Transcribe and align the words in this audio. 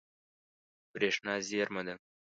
برېښنا 0.93 1.33
زیرمه 1.47 1.81
ده. 1.87 1.93